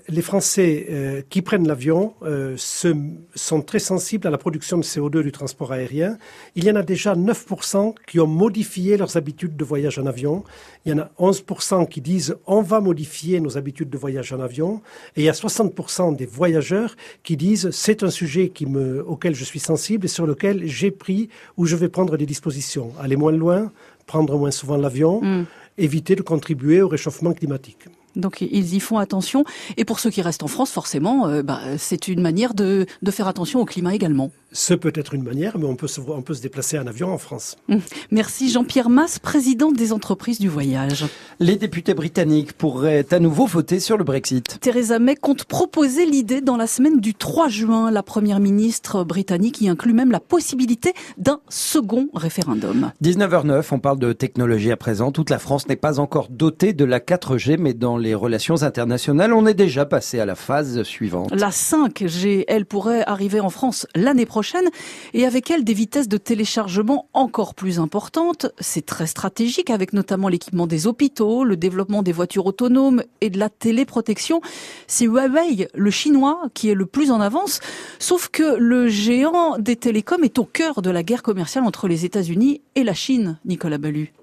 Les 0.07 0.21
Français 0.21 0.87
euh, 0.89 1.21
qui 1.29 1.41
prennent 1.41 1.67
l'avion 1.67 2.13
euh, 2.23 2.55
sont 2.57 3.61
très 3.61 3.79
sensibles 3.79 4.25
à 4.25 4.29
la 4.29 4.37
production 4.37 4.77
de 4.77 4.83
CO2 4.83 5.21
du 5.21 5.31
transport 5.33 5.73
aérien. 5.73 6.17
Il 6.55 6.63
y 6.63 6.71
en 6.71 6.75
a 6.75 6.83
déjà 6.83 7.15
9% 7.15 7.93
qui 8.07 8.19
ont 8.21 8.27
modifié 8.27 8.95
leurs 8.95 9.17
habitudes 9.17 9.57
de 9.57 9.65
voyage 9.65 9.99
en 9.99 10.05
avion. 10.05 10.45
Il 10.85 10.93
y 10.93 10.95
en 10.95 10.99
a 10.99 11.11
11% 11.19 11.89
qui 11.89 11.99
disent 11.99 12.37
on 12.47 12.61
va 12.61 12.79
modifier 12.79 13.41
nos 13.41 13.57
habitudes 13.57 13.89
de 13.89 13.97
voyage 13.97 14.31
en 14.31 14.39
avion. 14.39 14.81
Et 15.17 15.21
il 15.21 15.25
y 15.25 15.29
a 15.29 15.33
60% 15.33 16.15
des 16.15 16.25
voyageurs 16.25 16.95
qui 17.23 17.35
disent 17.35 17.69
c'est 17.71 18.03
un 18.03 18.09
sujet 18.09 18.49
qui 18.49 18.65
me, 18.65 19.03
auquel 19.05 19.35
je 19.35 19.43
suis 19.43 19.59
sensible 19.59 20.05
et 20.05 20.09
sur 20.09 20.25
lequel 20.25 20.65
j'ai 20.65 20.91
pris 20.91 21.27
ou 21.57 21.65
je 21.65 21.75
vais 21.75 21.89
prendre 21.89 22.15
des 22.15 22.25
dispositions. 22.25 22.93
Aller 23.01 23.17
moins 23.17 23.33
loin, 23.33 23.71
prendre 24.05 24.37
moins 24.37 24.51
souvent 24.51 24.77
l'avion, 24.77 25.21
mm. 25.21 25.45
éviter 25.77 26.15
de 26.15 26.21
contribuer 26.21 26.81
au 26.81 26.87
réchauffement 26.87 27.33
climatique. 27.33 27.89
Donc 28.15 28.41
ils 28.41 28.75
y 28.75 28.79
font 28.79 28.97
attention. 28.97 29.43
Et 29.77 29.85
pour 29.85 29.99
ceux 29.99 30.09
qui 30.09 30.21
restent 30.21 30.43
en 30.43 30.47
France, 30.47 30.71
forcément, 30.71 31.27
euh, 31.27 31.41
bah, 31.41 31.59
c'est 31.77 32.07
une 32.07 32.21
manière 32.21 32.53
de, 32.53 32.85
de, 33.01 33.11
faire 33.11 33.27
attention 33.27 33.59
au 33.59 33.65
climat 33.65 33.93
également. 33.93 34.31
Ce 34.51 34.73
peut 34.73 34.93
être 34.95 35.15
une 35.15 35.23
manière, 35.23 35.57
mais 35.57 35.65
on 35.65 35.75
peut 35.75 35.87
se, 35.87 35.99
on 35.99 36.21
peut 36.21 36.35
se 36.35 36.41
déplacer 36.41 36.77
en 36.77 36.85
avion 36.85 37.11
en 37.11 37.17
France. 37.17 37.57
Hum. 37.69 37.81
Merci 38.11 38.51
Jean-Pierre 38.51 38.89
Masse, 38.89 39.17
président 39.17 39.71
des 39.71 39.93
entreprises 39.93 40.39
du 40.39 40.47
voyage. 40.47 41.05
Les 41.39 41.55
députés 41.55 41.95
britanniques 41.95 42.53
pourraient 42.53 43.05
à 43.11 43.19
nouveau 43.19 43.47
voter 43.47 43.79
sur 43.79 43.97
le 43.97 44.03
Brexit. 44.03 44.59
Theresa 44.61 44.99
May 44.99 45.15
compte 45.15 45.45
proposer 45.45 46.05
l'idée 46.05 46.41
dans 46.41 46.57
la 46.57 46.67
semaine 46.67 46.99
du 46.99 47.15
3 47.15 47.47
juin. 47.47 47.89
La 47.89 48.03
première 48.03 48.39
ministre 48.39 49.03
britannique 49.03 49.59
y 49.61 49.69
inclut 49.69 49.93
même 49.93 50.11
la 50.11 50.19
possibilité 50.19 50.93
d'un 51.17 51.39
second 51.49 52.09
référendum. 52.13 52.91
19h09, 53.03 53.65
on 53.71 53.79
parle 53.79 53.99
de 53.99 54.13
technologie 54.13 54.71
à 54.71 54.77
présent. 54.77 55.11
Toute 55.11 55.29
la 55.29 55.39
France 55.39 55.67
n'est 55.67 55.75
pas 55.75 55.99
encore 55.99 56.27
dotée 56.29 56.73
de 56.73 56.85
la 56.85 56.99
4G, 56.99 57.57
mais 57.57 57.73
dans 57.73 57.97
les 58.03 58.13
relations 58.13 58.61
internationales. 58.61 59.33
On 59.33 59.47
est 59.47 59.53
déjà 59.53 59.85
passé 59.85 60.19
à 60.19 60.25
la 60.25 60.35
phase 60.35 60.83
suivante. 60.83 61.31
La 61.31 61.49
5G, 61.49 62.43
elle 62.47 62.65
pourrait 62.65 63.03
arriver 63.07 63.39
en 63.39 63.49
France 63.49 63.87
l'année 63.95 64.25
prochaine 64.25 64.69
et 65.13 65.25
avec 65.25 65.49
elle 65.49 65.63
des 65.63 65.73
vitesses 65.73 66.09
de 66.09 66.17
téléchargement 66.17 67.07
encore 67.13 67.55
plus 67.55 67.79
importantes. 67.79 68.47
C'est 68.59 68.85
très 68.85 69.07
stratégique 69.07 69.69
avec 69.69 69.93
notamment 69.93 70.27
l'équipement 70.27 70.67
des 70.67 70.85
hôpitaux, 70.85 71.43
le 71.43 71.57
développement 71.57 72.03
des 72.03 72.11
voitures 72.11 72.45
autonomes 72.45 73.03
et 73.21 73.29
de 73.29 73.39
la 73.39 73.49
téléprotection. 73.49 74.41
C'est 74.87 75.05
Huawei, 75.05 75.69
le 75.73 75.91
chinois, 75.91 76.41
qui 76.53 76.69
est 76.69 76.75
le 76.75 76.85
plus 76.85 77.09
en 77.09 77.21
avance. 77.21 77.61
Sauf 77.99 78.27
que 78.27 78.57
le 78.57 78.89
géant 78.89 79.57
des 79.57 79.77
télécoms 79.77 80.23
est 80.23 80.37
au 80.37 80.45
cœur 80.45 80.81
de 80.81 80.89
la 80.89 81.03
guerre 81.03 81.23
commerciale 81.23 81.63
entre 81.63 81.87
les 81.87 82.05
États-Unis 82.05 82.61
et 82.75 82.83
la 82.83 82.93
Chine, 82.93 83.39
Nicolas 83.45 83.77
Ballu. 83.77 84.13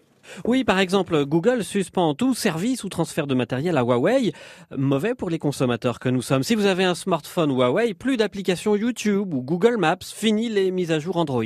Oui, 0.45 0.65
par 0.65 0.79
exemple, 0.79 1.25
Google 1.25 1.65
suspend 1.65 2.15
tout 2.15 2.35
service 2.35 2.85
ou 2.85 2.89
transfert 2.89 3.27
de 3.27 3.35
matériel 3.35 3.77
à 3.77 3.83
Huawei. 3.83 4.33
Mauvais 4.77 5.15
pour 5.15 5.31
les 5.31 5.39
consommateurs 5.39 5.99
que 5.99 6.09
nous 6.09 6.23
sommes. 6.23 6.43
Si 6.43 6.55
vous 6.55 6.67
avez 6.67 6.85
un 6.85 6.95
smartphone 6.95 7.51
Huawei, 7.51 7.95
plus 7.95 8.17
d'applications 8.17 8.77
YouTube 8.77 9.35
ou 9.35 9.43
Google 9.43 9.77
Maps, 9.77 9.97
fini 10.03 10.49
les 10.49 10.71
mises 10.71 10.93
à 10.93 10.99
jour 10.99 11.17
Android. 11.17 11.45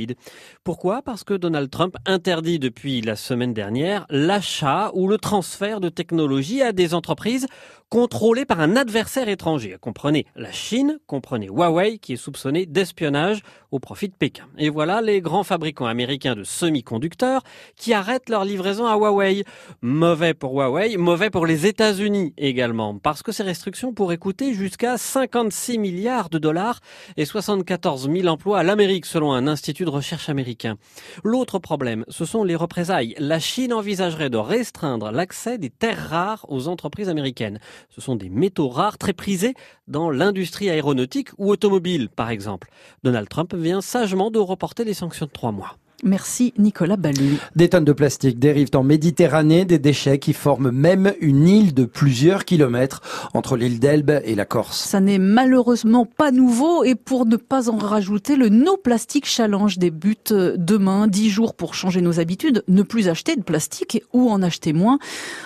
Pourquoi? 0.63 1.01
Parce 1.01 1.23
que 1.23 1.33
Donald 1.33 1.69
Trump 1.69 1.95
interdit 2.05 2.59
depuis 2.59 3.01
la 3.01 3.15
semaine 3.15 3.53
dernière 3.53 4.05
l'achat 4.09 4.91
ou 4.93 5.07
le 5.07 5.17
transfert 5.17 5.79
de 5.79 5.89
technologies 5.89 6.61
à 6.61 6.71
des 6.71 6.93
entreprises 6.93 7.47
contrôlées 7.89 8.45
par 8.45 8.59
un 8.59 8.75
adversaire 8.75 9.29
étranger. 9.29 9.77
Comprenez 9.79 10.25
la 10.35 10.51
Chine, 10.51 10.99
comprenez 11.07 11.47
Huawei 11.47 11.97
qui 11.99 12.13
est 12.13 12.17
soupçonné 12.17 12.65
d'espionnage 12.65 13.41
au 13.71 13.79
profit 13.79 14.09
de 14.09 14.13
Pékin. 14.13 14.45
Et 14.57 14.69
voilà 14.69 15.01
les 15.01 15.21
grands 15.21 15.43
fabricants 15.43 15.85
américains 15.85 16.35
de 16.35 16.43
semi-conducteurs 16.43 17.43
qui 17.77 17.93
arrêtent 17.93 18.29
leur 18.29 18.43
livraison 18.43 18.74
à 18.83 18.97
Huawei. 18.97 19.43
Mauvais 19.81 20.33
pour 20.33 20.53
Huawei, 20.53 20.97
mauvais 20.97 21.29
pour 21.29 21.45
les 21.45 21.65
États-Unis 21.65 22.33
également, 22.37 22.97
parce 22.97 23.23
que 23.23 23.31
ces 23.31 23.43
restrictions 23.43 23.93
pourraient 23.93 24.17
coûter 24.17 24.53
jusqu'à 24.53 24.97
56 24.97 25.77
milliards 25.77 26.29
de 26.29 26.37
dollars 26.37 26.81
et 27.15 27.25
74 27.25 28.09
000 28.11 28.27
emplois 28.27 28.59
à 28.59 28.63
l'Amérique 28.63 29.05
selon 29.05 29.31
un 29.31 29.47
institut 29.47 29.85
de 29.85 29.89
recherche 29.89 30.27
américain. 30.27 30.75
L'autre 31.23 31.59
problème, 31.59 32.03
ce 32.09 32.25
sont 32.25 32.43
les 32.43 32.55
représailles. 32.55 33.15
La 33.17 33.39
Chine 33.39 33.71
envisagerait 33.71 34.29
de 34.29 34.37
restreindre 34.37 35.11
l'accès 35.11 35.57
des 35.57 35.69
terres 35.69 36.09
rares 36.09 36.45
aux 36.49 36.67
entreprises 36.67 37.09
américaines. 37.09 37.59
Ce 37.89 38.01
sont 38.01 38.15
des 38.15 38.29
métaux 38.29 38.67
rares 38.67 38.97
très 38.97 39.13
prisés 39.13 39.53
dans 39.87 40.09
l'industrie 40.09 40.69
aéronautique 40.69 41.29
ou 41.37 41.51
automobile, 41.51 42.09
par 42.09 42.29
exemple. 42.29 42.69
Donald 43.03 43.29
Trump 43.29 43.53
vient 43.53 43.81
sagement 43.81 44.31
de 44.31 44.39
reporter 44.39 44.83
les 44.83 44.93
sanctions 44.93 45.27
de 45.27 45.31
trois 45.31 45.51
mois. 45.51 45.77
Merci 46.03 46.53
Nicolas 46.57 46.97
Ballu. 46.97 47.37
Des 47.55 47.69
tonnes 47.69 47.85
de 47.85 47.93
plastique 47.93 48.39
dérivent 48.39 48.71
en 48.75 48.83
Méditerranée, 48.83 49.65
des 49.65 49.79
déchets 49.79 50.19
qui 50.19 50.33
forment 50.33 50.71
même 50.71 51.13
une 51.21 51.47
île 51.47 51.73
de 51.73 51.85
plusieurs 51.85 52.45
kilomètres 52.45 53.01
entre 53.33 53.55
l'île 53.55 53.79
d'Elbe 53.79 54.21
et 54.25 54.35
la 54.35 54.45
Corse. 54.45 54.77
Ça 54.77 54.99
n'est 54.99 55.19
malheureusement 55.19 56.05
pas 56.05 56.31
nouveau 56.31 56.83
et 56.83 56.95
pour 56.95 57.25
ne 57.25 57.37
pas 57.37 57.69
en 57.69 57.77
rajouter, 57.77 58.35
le 58.35 58.49
No 58.49 58.77
Plastic 58.77 59.25
Challenge 59.25 59.77
débute 59.77 60.33
demain, 60.33 61.07
10 61.07 61.29
jours 61.29 61.55
pour 61.55 61.73
changer 61.73 62.01
nos 62.01 62.19
habitudes, 62.19 62.63
ne 62.67 62.83
plus 62.83 63.07
acheter 63.07 63.35
de 63.35 63.43
plastique 63.43 64.03
ou 64.13 64.29
en 64.29 64.41
acheter 64.41 64.73
moins. 64.73 64.99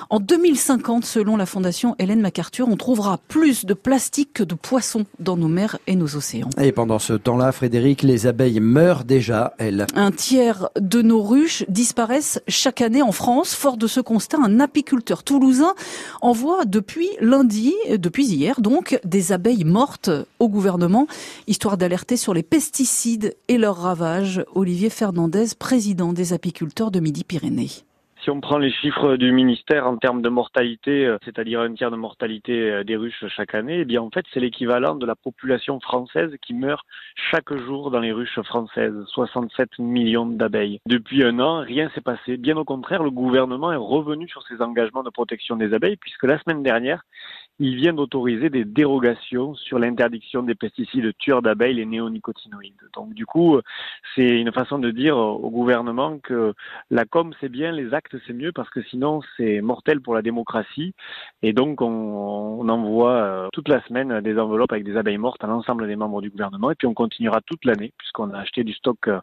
En 0.09 0.19
2050, 0.19 1.05
selon 1.05 1.37
la 1.37 1.45
fondation 1.45 1.95
Hélène 1.99 2.21
MacArthur, 2.21 2.67
on 2.67 2.77
trouvera 2.77 3.19
plus 3.27 3.65
de 3.65 3.73
plastique 3.73 4.33
que 4.33 4.43
de 4.43 4.55
poissons 4.55 5.05
dans 5.19 5.37
nos 5.37 5.47
mers 5.47 5.77
et 5.87 5.95
nos 5.95 6.15
océans. 6.15 6.49
Et 6.59 6.71
pendant 6.71 6.99
ce 6.99 7.13
temps-là, 7.13 7.51
Frédéric, 7.51 8.01
les 8.01 8.27
abeilles 8.27 8.59
meurent 8.59 9.03
déjà, 9.03 9.53
elles. 9.59 9.85
Un 9.95 10.11
tiers 10.11 10.38
de 10.79 11.01
nos 11.01 11.21
ruches 11.21 11.63
disparaissent 11.67 12.41
chaque 12.47 12.81
année 12.81 13.01
en 13.01 13.11
France. 13.11 13.53
Fort 13.53 13.77
de 13.77 13.87
ce 13.87 13.99
constat, 13.99 14.37
un 14.43 14.59
apiculteur 14.59 15.23
toulousain 15.23 15.73
envoie 16.21 16.65
depuis 16.65 17.09
lundi, 17.19 17.73
depuis 17.89 18.25
hier 18.25 18.61
donc, 18.61 18.99
des 19.03 19.31
abeilles 19.31 19.65
mortes 19.65 20.09
au 20.39 20.49
gouvernement, 20.49 21.07
histoire 21.47 21.77
d'alerter 21.77 22.17
sur 22.17 22.33
les 22.33 22.43
pesticides 22.43 23.35
et 23.47 23.57
leurs 23.57 23.77
ravages. 23.77 24.43
Olivier 24.55 24.89
Fernandez, 24.89 25.47
président 25.57 26.13
des 26.13 26.33
apiculteurs 26.33 26.91
de 26.91 26.99
Midi-Pyrénées. 26.99 27.88
Si 28.21 28.29
on 28.29 28.41
prend 28.41 28.57
les 28.57 28.71
chiffres 28.71 29.15
du 29.15 29.31
ministère 29.31 29.87
en 29.87 29.95
termes 29.95 30.21
de 30.21 30.27
mortalité, 30.27 31.05
euh, 31.05 31.17
c'est-à-dire 31.23 31.61
un 31.61 31.73
tiers 31.73 31.89
de 31.89 31.95
mortalité 31.95 32.69
euh, 32.69 32.83
des 32.83 32.97
ruches 32.97 33.23
chaque 33.29 33.55
année, 33.55 33.79
eh 33.79 33.85
bien 33.85 34.01
en 34.01 34.09
fait 34.09 34.25
c'est 34.33 34.41
l'équivalent 34.41 34.95
de 34.95 35.05
la 35.05 35.15
population 35.15 35.79
française 35.79 36.29
qui 36.41 36.53
meurt 36.53 36.85
chaque 37.15 37.55
jour 37.55 37.91
dans 37.91 38.01
les 38.01 38.11
ruches 38.11 38.41
françaises, 38.41 38.93
67 39.13 39.79
millions 39.79 40.25
d'abeilles. 40.25 40.81
Depuis 40.85 41.23
un 41.23 41.39
an, 41.39 41.61
rien 41.61 41.89
s'est 41.95 42.01
passé. 42.01 42.35
Bien 42.35 42.57
au 42.57 42.65
contraire, 42.65 43.03
le 43.03 43.11
gouvernement 43.11 43.71
est 43.71 43.77
revenu 43.77 44.27
sur 44.27 44.45
ses 44.47 44.61
engagements 44.61 45.03
de 45.03 45.09
protection 45.09 45.55
des 45.55 45.73
abeilles 45.73 45.97
puisque 45.97 46.25
la 46.25 46.39
semaine 46.39 46.61
dernière, 46.61 47.03
il 47.59 47.75
vient 47.75 47.93
d'autoriser 47.93 48.49
des 48.49 48.65
dérogations 48.65 49.53
sur 49.55 49.79
l'interdiction 49.79 50.43
des 50.43 50.55
pesticides 50.55 51.11
tueurs 51.17 51.41
d'abeilles 51.41 51.81
et 51.81 51.85
néonicotinoïdes. 51.85 52.73
Donc 52.93 53.13
du 53.13 53.25
coup, 53.25 53.59
c'est 54.15 54.39
une 54.39 54.51
façon 54.51 54.79
de 54.79 54.91
dire 54.91 55.17
au 55.17 55.49
gouvernement 55.49 56.19
que 56.19 56.53
la 56.89 57.05
com 57.05 57.33
c'est 57.39 57.49
bien, 57.49 57.71
les 57.71 57.93
actes 57.93 58.15
c'est 58.25 58.33
mieux 58.33 58.51
parce 58.51 58.69
que 58.69 58.81
sinon 58.83 59.21
c'est 59.37 59.61
mortel 59.61 60.01
pour 60.01 60.15
la 60.15 60.21
démocratie. 60.21 60.93
Et 61.43 61.53
donc 61.53 61.81
on, 61.81 62.67
envoie 62.69 63.13
euh, 63.13 63.47
toute 63.51 63.67
la 63.67 63.81
semaine 63.87 64.21
des 64.21 64.37
enveloppes 64.37 64.71
avec 64.71 64.83
des 64.83 64.95
abeilles 64.95 65.17
mortes 65.17 65.43
à 65.43 65.47
l'ensemble 65.47 65.87
des 65.87 65.95
membres 65.95 66.21
du 66.21 66.29
gouvernement 66.29 66.69
et 66.69 66.75
puis 66.75 66.87
on 66.87 66.93
continuera 66.93 67.41
toute 67.41 67.65
l'année 67.65 67.91
puisqu'on 67.97 68.31
a 68.31 68.37
acheté 68.37 68.63
du 68.63 68.73
stock 68.73 69.07
euh, 69.07 69.19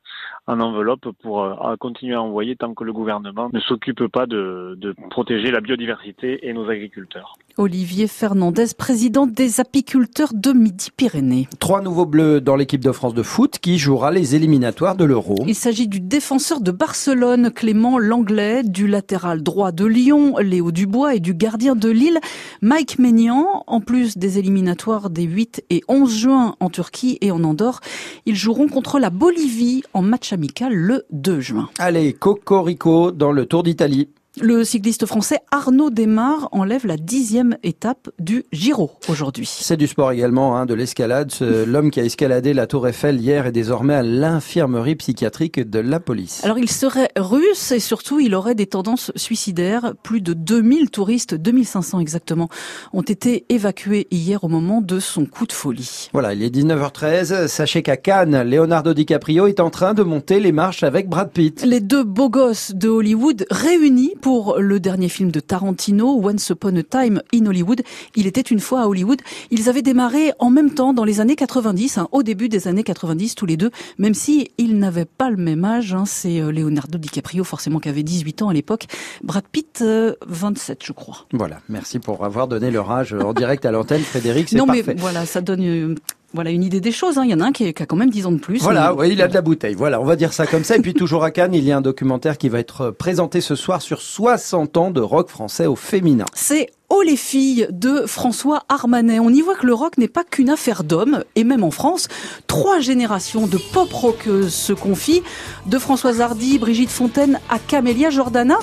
en 0.47 0.59
enveloppe 0.61 1.09
pour 1.23 1.45
euh, 1.45 1.77
continuer 1.77 2.15
à 2.15 2.23
envoyer 2.23 2.57
tant 2.57 2.75
que 2.75 2.83
le 2.83 2.93
gouvernement 2.93 3.51
ne 3.53 3.61
s'occupe 3.61 4.07
pas 4.09 4.27
de, 4.27 4.75
de 4.79 4.95
protéger 5.11 5.51
la 5.53 5.61
biodiversité 5.61 6.49
et 6.49 6.53
nos 6.53 6.69
agriculteurs. 6.69 7.35
Olivier 7.59 8.07
Fernandez, 8.27 8.67
président 8.77 9.29
des 9.29 9.61
apiculteurs 9.61 10.33
de 10.35 10.51
Midi-Pyrénées. 10.51 11.47
Trois 11.61 11.81
nouveaux 11.81 12.07
bleus 12.07 12.41
dans 12.41 12.57
l'équipe 12.57 12.83
de 12.83 12.91
France 12.91 13.15
de 13.15 13.23
foot 13.23 13.61
qui 13.61 13.79
jouera 13.79 14.11
les 14.11 14.35
éliminatoires 14.35 14.97
de 14.97 15.05
l'Euro. 15.05 15.37
Il 15.47 15.55
s'agit 15.55 15.87
du 15.87 16.01
défenseur 16.01 16.61
de 16.61 16.73
Barcelone, 16.73 17.53
Clément 17.53 18.01
Langlais, 18.01 18.65
du 18.65 18.89
latéral 18.89 19.45
droit 19.45 19.71
de 19.71 19.85
Lyon, 19.85 20.39
Léo 20.39 20.73
Dubois 20.73 21.15
et 21.15 21.21
du 21.21 21.35
gardien 21.35 21.77
de 21.77 21.89
Lille, 21.89 22.19
Mike 22.63 22.99
Maignan. 22.99 23.63
En 23.69 23.81
plus 23.81 24.19
des 24.19 24.41
éliminatoires 24.41 25.09
des 25.09 25.23
8 25.23 25.63
et 25.71 25.85
11 25.87 26.13
juin 26.13 26.57
en 26.59 26.69
Turquie 26.69 27.19
et 27.21 27.31
en 27.31 27.45
Andorre, 27.45 27.79
ils 28.27 28.35
joueront 28.35 28.67
contre 28.67 28.99
la 28.99 29.11
Bolivie 29.11 29.85
en 29.95 30.03
match 30.03 30.33
amical 30.33 30.75
le 30.75 31.07
2 31.13 31.39
juin. 31.39 31.69
Allez, 31.79 32.13
Cocorico 32.13 33.13
dans 33.13 33.31
le 33.31 33.47
Tour 33.47 33.63
d'Italie. 33.63 34.09
Le 34.39 34.65
cycliste 34.65 35.07
français 35.07 35.39
Arnaud 35.51 35.89
Desmar 35.89 36.51
enlève 36.53 36.87
la 36.87 36.99
dixième 36.99 37.57
étape 37.63 38.11
du 38.19 38.45
Giro 38.53 38.91
aujourd'hui. 39.09 39.47
C'est 39.51 39.79
du 39.79 39.87
sport 39.87 40.13
également, 40.13 40.59
hein, 40.59 40.67
de 40.67 40.75
l'escalade. 40.75 41.33
L'homme 41.41 41.91
qui 41.91 42.01
a 42.01 42.05
escaladé 42.05 42.53
la 42.53 42.67
tour 42.67 42.87
Eiffel 42.87 43.19
hier 43.19 43.47
est 43.47 43.53
désormais 43.53 43.95
à 43.95 44.03
l'infirmerie 44.03 44.95
psychiatrique 44.97 45.59
de 45.59 45.79
la 45.79 46.01
police. 46.01 46.45
Alors 46.45 46.59
il 46.59 46.71
serait 46.71 47.09
russe 47.17 47.73
et 47.73 47.81
surtout 47.81 48.21
il 48.21 48.35
aurait 48.35 48.55
des 48.55 48.67
tendances 48.67 49.11
suicidaires. 49.17 49.95
Plus 50.03 50.21
de 50.21 50.35
2000 50.35 50.91
touristes, 50.91 51.35
2500 51.35 52.01
exactement, 52.01 52.51
ont 52.93 53.01
été 53.01 53.47
évacués 53.49 54.07
hier 54.11 54.45
au 54.45 54.49
moment 54.49 54.83
de 54.83 55.01
son 55.01 55.25
coup 55.25 55.47
de 55.47 55.53
folie. 55.53 56.11
Voilà, 56.13 56.35
il 56.35 56.43
est 56.43 56.55
19h13. 56.55 57.47
Sachez 57.47 57.83
qu'à 57.83 57.97
Cannes, 57.97 58.43
Leonardo 58.43 58.93
DiCaprio 58.93 59.47
est 59.47 59.61
en 59.61 59.71
train 59.71 59.95
de 59.95 60.03
monter 60.03 60.41
les 60.41 60.53
marches 60.53 60.83
avec 60.83 61.09
Brad 61.09 61.31
Pitt. 61.31 61.65
Les 61.65 61.81
deux 61.81 62.05
beaux 62.05 62.29
gosses 62.29 62.75
de 62.75 62.91
Hollywood 62.91 63.47
réunis 63.51 64.13
pour 64.21 64.26
le 64.27 64.81
dernier 64.81 65.09
film 65.09 65.31
de 65.31 65.39
Tarantino, 65.39 66.21
Once 66.21 66.49
Upon 66.51 66.77
a 66.77 66.83
Time 66.83 67.23
in 67.33 67.47
Hollywood. 67.47 67.83
Il 68.17 68.27
était 68.27 68.41
une 68.41 68.59
fois 68.59 68.83
à 68.83 68.87
Hollywood. 68.87 69.21
Ils 69.53 69.69
avaient 69.69 69.83
démarré 69.83 70.33
en 70.41 70.51
même 70.51 70.75
temps 70.75 70.93
dans 70.93 71.05
les 71.05 71.21
années 71.21 71.37
90, 71.37 71.99
hein, 71.99 72.09
au 72.11 72.25
début 72.25 72.49
des 72.49 72.67
années 72.67 72.83
90 72.83 73.37
tous 73.37 73.47
les 73.47 73.57
deux, 73.57 73.71
même 73.99 74.15
si 74.15 74.51
ils 74.59 74.79
n'avaient 74.79 75.05
pas 75.05 75.31
le 75.31 75.37
même 75.37 75.65
âge. 75.65 75.95
Hein. 75.95 76.05
C'est 76.07 76.41
euh, 76.41 76.51
Leonardo 76.51 76.99
DiCaprio 76.99 77.45
forcément 77.45 77.79
qui 77.79 77.89
avait 77.89 78.03
18 78.03 78.43
ans 78.43 78.49
à 78.49 78.53
l'époque, 78.53 78.87
Brad 79.23 79.45
Pitt 79.51 79.85
27 80.27 80.81
je 80.83 80.93
crois. 80.93 81.27
Voilà, 81.33 81.61
merci 81.69 82.01
pour 82.01 82.25
avoir 82.25 82.49
donné 82.49 82.73
leur 82.73 82.91
âge 82.91 83.15
en 83.15 83.33
direct 83.33 83.65
à 83.65 83.71
l'antenne 83.71 84.03
Frédéric, 84.03 84.49
c'est 84.49 84.57
Non 84.57 84.67
mais 84.67 84.83
voilà, 84.97 85.25
ça 85.25 85.41
donne 85.41 85.63
euh, 85.63 85.95
voilà 86.35 86.51
une 86.51 86.63
idée 86.63 86.81
des 86.81 86.93
choses. 86.93 87.19
Hein. 87.19 87.23
Il 87.25 87.31
y 87.31 87.35
en 87.35 87.41
a 87.41 87.47
un 87.47 87.53
qui, 87.53 87.67
a 87.67 87.73
quand 87.73 87.97
même 87.97 88.11
10 88.11 88.27
ans 88.27 88.33
de 88.33 88.39
plus. 88.39 88.61
Voilà, 88.61 88.93
mais... 88.93 89.03
oui, 89.03 89.09
il 89.13 89.23
a 89.23 89.29
de 89.29 89.35
la 89.35 89.43
bouteille. 89.43 89.75
Voilà, 89.75 90.01
on 90.01 90.05
va 90.05 90.17
dire 90.17 90.33
ça 90.33 90.47
comme 90.47 90.65
ça. 90.65 90.77
Et 90.77 90.81
puis 90.81 90.95
toujours 90.95 91.25
à 91.25 91.31
Cannes, 91.31 91.55
il 91.55 91.65
y 91.65 91.73
a 91.73 91.77
un 91.77 91.81
documentaire 91.81 92.39
qui 92.39 92.49
va 92.49 92.59
être 92.59 92.91
présenté 92.91 93.41
ce 93.41 93.55
soir 93.55 93.83
sur 93.83 94.01
60 94.01 94.77
ans 94.77 94.91
de 94.91 95.01
rock 95.01 95.29
français 95.29 95.67
au 95.67 95.77
féminin. 95.77 96.27
C'est 96.35 96.71
Oh 96.89 97.03
les 97.03 97.17
filles 97.17 97.67
de 97.71 98.07
François 98.07 98.63
Armanet. 98.69 99.19
On 99.19 99.31
y 99.31 99.41
voit 99.41 99.57
que 99.57 99.67
le 99.67 99.75
rock 99.75 99.99
n'est 99.99 100.07
pas 100.07 100.23
qu'une 100.23 100.51
affaire 100.51 100.85
d'hommes, 100.85 101.25
et 101.35 101.43
même 101.43 101.65
en 101.65 101.73
France, 101.73 102.07
trois 102.47 102.79
générations 102.79 103.49
de 103.49 103.59
pop 103.73 103.93
rockeuses 103.93 104.55
se 104.55 104.73
confient, 104.73 105.23
de 105.67 105.79
Françoise 105.81 106.21
Hardy, 106.21 106.59
Brigitte 106.59 106.91
Fontaine 106.91 107.41
à 107.49 107.59
Camélia 107.59 108.11
Jordana, 108.11 108.59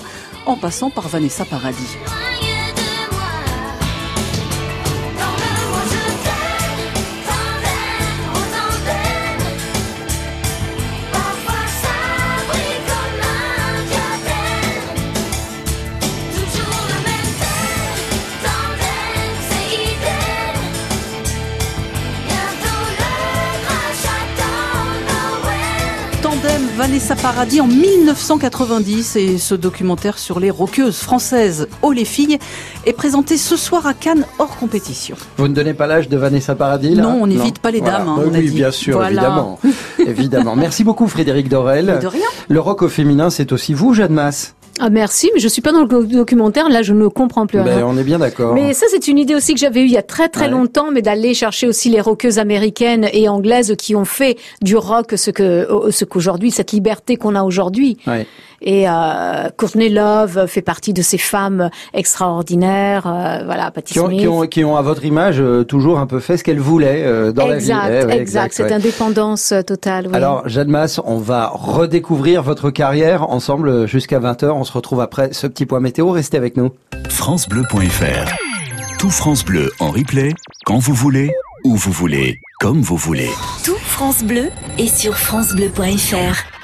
en 0.46 0.55
passant 0.55 0.89
par 0.89 1.10
Vanessa 1.10 1.43
Paradis. 1.43 1.98
Vanessa 26.93 27.15
Paradis 27.15 27.59
en 27.59 27.65
1990 27.65 29.15
et 29.15 29.39
ce 29.39 29.55
documentaire 29.55 30.19
sur 30.19 30.39
les 30.39 30.51
rockeuses 30.51 31.00
françaises 31.00 31.67
Oh 31.81 31.91
les 31.91 32.05
filles 32.05 32.38
est 32.85 32.93
présenté 32.93 33.38
ce 33.38 33.57
soir 33.57 33.88
à 33.88 33.95
Cannes 33.95 34.27
hors 34.38 34.55
compétition. 34.57 35.15
Vous 35.38 35.47
ne 35.47 35.55
donnez 35.55 35.73
pas 35.73 35.88
l'âge 35.88 36.07
de 36.07 36.17
Vanessa 36.17 36.53
Paradis 36.53 36.93
là 36.93 37.01
Non, 37.01 37.17
on 37.19 37.25
n'évite 37.25 37.57
pas 37.57 37.71
les 37.71 37.81
dames. 37.81 38.07
Hein, 38.07 38.17
bah 38.19 38.23
on 38.27 38.38
oui, 38.38 38.51
bien 38.51 38.69
sûr, 38.69 38.97
Voilà. 38.97 39.09
évidemment. 39.09 39.59
évidemment. 40.05 40.55
Merci 40.55 40.83
beaucoup 40.83 41.07
Frédéric 41.07 41.50
Dorel. 41.50 41.97
De 42.00 42.05
rien. 42.05 42.27
Le 42.47 42.59
rock 42.59 42.83
au 42.83 42.89
féminin, 42.89 43.31
c'est 43.31 43.51
aussi 43.53 43.73
vous, 43.73 43.95
Jeanne 43.95 44.13
Masse 44.13 44.53
Ah 44.80 44.89
merci, 44.89 45.30
mais 45.34 45.39
je 45.39 45.48
suis 45.48 45.62
pas 45.62 45.72
dans 45.72 45.82
le 45.84 46.06
documentaire, 46.08 46.68
là 46.70 46.82
je 46.82 46.94
ne 46.94 47.08
comprends 47.08 47.46
plus 47.46 47.60
rien. 47.60 47.77
Ben, 47.77 47.84
On 47.86 47.98
est 47.98 48.03
bien 48.03 48.20
d'accord. 48.20 48.53
Mais 48.56 48.74
ça, 48.74 48.88
c'est 48.89 49.08
une 49.08 49.20
idée 49.20 49.36
aussi 49.36 49.53
que 49.53 49.60
j'avais 49.60 49.82
eue 49.82 49.86
il 49.86 49.92
y 49.92 49.98
a 49.98 50.01
très 50.03 50.30
très 50.30 50.46
Ouais. 50.46 50.51
longtemps, 50.51 50.92
mais 50.92 51.01
d'aller 51.01 51.34
chercher 51.34 51.68
aussi 51.68 51.89
les 51.89 52.01
rockeuses 52.01 52.39
américaines 52.39 53.08
et 53.13 53.30
anglaises 53.30 53.75
qui 53.77 53.96
ont 53.96 54.06
fait 54.06 54.38
du 54.62 54.75
rock 54.75 55.13
ce 55.15 55.30
que 55.32 55.68
ce 55.92 56.06
qu'aujourd'hui 56.06 56.50
cette 56.51 56.72
liberté 56.72 57.15
qu'on 57.18 57.36
a 57.36 57.44
aujourd'hui. 57.44 57.98
Ouais. 58.08 58.25
Et 58.65 58.88
euh, 58.88 59.50
Courtney 59.58 59.89
Love 59.89 60.46
fait 60.48 60.62
partie 60.62 60.94
de 60.94 61.01
ces 61.01 61.18
femmes 61.18 61.70
extraordinaires. 61.94 63.06
euh, 63.08 63.44
voilà, 63.46 63.72
Patti 63.72 63.94
Qui 63.94 64.00
ont, 64.00 64.08
Smith. 64.08 64.20
qui, 64.22 64.27
ont, 64.30 64.42
qui 64.48 64.63
ont, 64.63 64.77
à 64.77 64.82
votre 64.82 65.03
image, 65.03 65.42
euh, 65.42 65.63
toujours 65.65 66.00
un 66.00 66.08
peu 66.08 66.20
fait 66.22 66.38
ce 66.38 66.46
qu'elles 66.46 66.60
voulaient 66.62 67.03
euh, 67.03 67.34
dans 67.34 67.51
exact, 67.51 67.89
la 67.89 67.89
vie. 67.89 68.03
Eh 68.03 68.06
ouais, 68.06 68.18
exact, 68.22 68.53
cette 68.53 68.72
indépendance 68.72 69.51
euh, 69.51 69.62
totale. 69.63 70.08
Oui. 70.08 70.15
Alors, 70.15 70.48
Jeanne 70.48 70.70
Masse, 70.70 71.01
on 71.03 71.18
va 71.18 71.51
redécouvrir 71.53 72.42
votre 72.42 72.70
carrière 72.70 73.30
ensemble 73.30 73.86
jusqu'à 73.86 74.20
20h. 74.22 74.50
On 74.63 74.65
se 74.65 74.72
retrouve 74.72 75.01
après 75.01 75.34
ce 75.34 75.46
petit 75.46 75.65
point 75.65 75.82
météo. 75.82 76.10
Restez 76.12 76.38
avec 76.38 76.55
nous. 76.55 76.72
FranceBleu.fr 77.10 78.32
Tout 78.98 79.10
France 79.10 79.43
Bleu 79.43 79.70
en 79.82 79.91
replay, 79.91 80.34
quand 80.65 80.77
vous 80.77 80.93
voulez, 80.93 81.34
où 81.65 81.75
vous 81.75 81.91
voulez, 81.91 82.39
comme 82.62 82.82
vous 82.82 82.96
voulez. 82.96 83.29
Tout 83.65 83.75
France 83.75 84.24
Bleu 84.24 84.51
est 84.77 84.88
sur 84.88 85.17
francebleu.fr. 85.17 86.62